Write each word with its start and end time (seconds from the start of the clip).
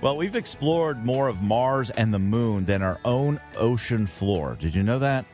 Well, 0.00 0.16
we've 0.16 0.36
explored 0.36 1.04
more 1.04 1.26
of 1.26 1.42
Mars 1.42 1.90
and 1.90 2.14
the 2.14 2.20
moon 2.20 2.64
than 2.66 2.82
our 2.82 3.00
own 3.04 3.40
ocean 3.56 4.06
floor. 4.06 4.56
Did 4.60 4.72
you 4.72 4.84
know 4.84 5.00
that? 5.00 5.24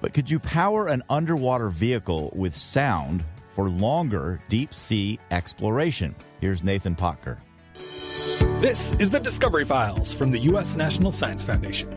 But 0.00 0.12
could 0.12 0.28
you 0.28 0.40
power 0.40 0.88
an 0.88 1.04
underwater 1.08 1.68
vehicle 1.68 2.32
with 2.34 2.56
sound 2.56 3.22
for 3.54 3.68
longer 3.68 4.40
deep 4.48 4.74
sea 4.74 5.20
exploration? 5.30 6.16
Here's 6.40 6.64
Nathan 6.64 6.96
Potter. 6.96 7.38
This 8.60 8.92
is 8.94 9.12
the 9.12 9.20
Discovery 9.20 9.64
Files 9.64 10.12
from 10.12 10.32
the 10.32 10.40
U.S. 10.40 10.76
National 10.76 11.12
Science 11.12 11.44
Foundation. 11.44 11.88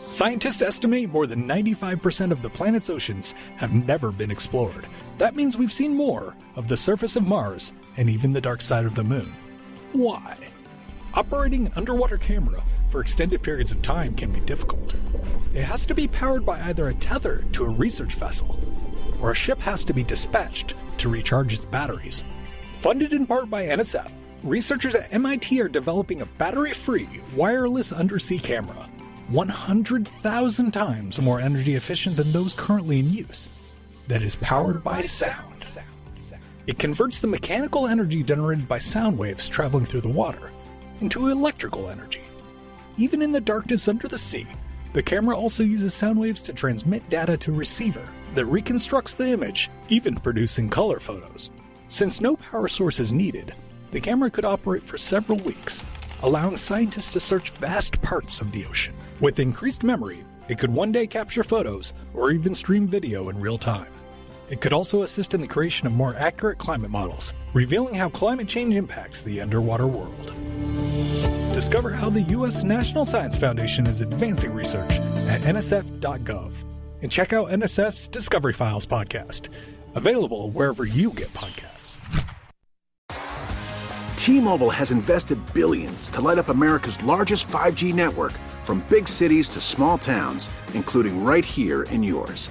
Scientists 0.00 0.60
estimate 0.60 1.10
more 1.10 1.28
than 1.28 1.46
95% 1.46 2.32
of 2.32 2.42
the 2.42 2.50
planet's 2.50 2.90
oceans 2.90 3.32
have 3.56 3.72
never 3.72 4.10
been 4.10 4.32
explored. 4.32 4.88
That 5.18 5.36
means 5.36 5.56
we've 5.56 5.72
seen 5.72 5.96
more 5.96 6.36
of 6.56 6.66
the 6.66 6.76
surface 6.76 7.14
of 7.14 7.22
Mars 7.22 7.72
and 7.96 8.10
even 8.10 8.32
the 8.32 8.40
dark 8.40 8.60
side 8.60 8.84
of 8.84 8.96
the 8.96 9.04
moon. 9.04 9.32
Why? 9.92 10.36
Operating 11.14 11.66
an 11.66 11.72
underwater 11.76 12.18
camera 12.18 12.62
for 12.90 13.00
extended 13.00 13.42
periods 13.42 13.72
of 13.72 13.82
time 13.82 14.14
can 14.14 14.32
be 14.32 14.40
difficult. 14.40 14.94
It 15.54 15.64
has 15.64 15.86
to 15.86 15.94
be 15.94 16.08
powered 16.08 16.44
by 16.44 16.60
either 16.60 16.88
a 16.88 16.94
tether 16.94 17.44
to 17.52 17.64
a 17.64 17.70
research 17.70 18.14
vessel, 18.14 18.60
or 19.20 19.30
a 19.30 19.34
ship 19.34 19.60
has 19.60 19.84
to 19.84 19.92
be 19.92 20.04
dispatched 20.04 20.74
to 20.98 21.08
recharge 21.08 21.54
its 21.54 21.64
batteries. 21.64 22.22
Funded 22.80 23.12
in 23.12 23.26
part 23.26 23.50
by 23.50 23.66
NSF, 23.66 24.10
researchers 24.42 24.94
at 24.94 25.12
MIT 25.12 25.60
are 25.60 25.68
developing 25.68 26.20
a 26.22 26.26
battery 26.26 26.72
free 26.72 27.08
wireless 27.34 27.90
undersea 27.92 28.38
camera 28.38 28.88
100,000 29.28 30.70
times 30.70 31.20
more 31.20 31.40
energy 31.40 31.74
efficient 31.74 32.16
than 32.16 32.30
those 32.32 32.54
currently 32.54 33.00
in 33.00 33.10
use, 33.10 33.48
that 34.06 34.22
is 34.22 34.36
powered 34.36 34.82
by 34.82 35.00
sound. 35.02 35.47
It 36.68 36.78
converts 36.78 37.22
the 37.22 37.26
mechanical 37.26 37.86
energy 37.86 38.22
generated 38.22 38.68
by 38.68 38.78
sound 38.78 39.16
waves 39.16 39.48
traveling 39.48 39.86
through 39.86 40.02
the 40.02 40.10
water 40.10 40.52
into 41.00 41.30
electrical 41.30 41.88
energy. 41.88 42.20
Even 42.98 43.22
in 43.22 43.32
the 43.32 43.40
darkness 43.40 43.88
under 43.88 44.06
the 44.06 44.18
sea, 44.18 44.46
the 44.92 45.02
camera 45.02 45.34
also 45.34 45.62
uses 45.62 45.94
sound 45.94 46.20
waves 46.20 46.42
to 46.42 46.52
transmit 46.52 47.08
data 47.08 47.38
to 47.38 47.52
a 47.52 47.56
receiver 47.56 48.06
that 48.34 48.44
reconstructs 48.44 49.14
the 49.14 49.30
image, 49.30 49.70
even 49.88 50.14
producing 50.16 50.68
color 50.68 51.00
photos. 51.00 51.50
Since 51.86 52.20
no 52.20 52.36
power 52.36 52.68
source 52.68 53.00
is 53.00 53.12
needed, 53.12 53.54
the 53.90 54.00
camera 54.00 54.30
could 54.30 54.44
operate 54.44 54.82
for 54.82 54.98
several 54.98 55.38
weeks, 55.38 55.86
allowing 56.22 56.58
scientists 56.58 57.14
to 57.14 57.20
search 57.20 57.48
vast 57.52 58.02
parts 58.02 58.42
of 58.42 58.52
the 58.52 58.66
ocean. 58.66 58.92
With 59.20 59.40
increased 59.40 59.84
memory, 59.84 60.22
it 60.48 60.58
could 60.58 60.74
one 60.74 60.92
day 60.92 61.06
capture 61.06 61.44
photos 61.44 61.94
or 62.12 62.30
even 62.30 62.54
stream 62.54 62.86
video 62.86 63.30
in 63.30 63.40
real 63.40 63.56
time. 63.56 63.88
It 64.50 64.62
could 64.62 64.72
also 64.72 65.02
assist 65.02 65.34
in 65.34 65.40
the 65.40 65.46
creation 65.46 65.86
of 65.86 65.92
more 65.92 66.14
accurate 66.14 66.58
climate 66.58 66.90
models, 66.90 67.34
revealing 67.52 67.94
how 67.94 68.08
climate 68.08 68.48
change 68.48 68.74
impacts 68.74 69.22
the 69.22 69.40
underwater 69.40 69.86
world. 69.86 70.32
Discover 71.52 71.90
how 71.90 72.08
the 72.08 72.22
U.S. 72.22 72.64
National 72.64 73.04
Science 73.04 73.36
Foundation 73.36 73.86
is 73.86 74.00
advancing 74.00 74.54
research 74.54 74.90
at 75.28 75.40
nsf.gov. 75.42 76.52
And 77.02 77.12
check 77.12 77.32
out 77.32 77.48
NSF's 77.48 78.08
Discovery 78.08 78.52
Files 78.52 78.86
podcast, 78.86 79.48
available 79.94 80.50
wherever 80.50 80.84
you 80.84 81.12
get 81.12 81.28
podcasts. 81.28 82.00
T-Mobile 84.16 84.70
has 84.70 84.90
invested 84.90 85.38
billions 85.54 86.10
to 86.10 86.20
light 86.20 86.38
up 86.38 86.48
America's 86.48 87.02
largest 87.02 87.48
5G 87.48 87.94
network 87.94 88.32
from 88.62 88.84
big 88.88 89.08
cities 89.08 89.48
to 89.50 89.60
small 89.60 89.98
towns, 89.98 90.50
including 90.74 91.24
right 91.24 91.44
here 91.44 91.84
in 91.84 92.02
yours. 92.02 92.50